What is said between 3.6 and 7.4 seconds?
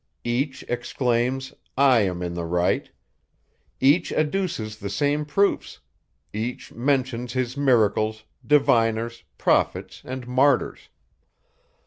Each adduces the same proofs: each mentions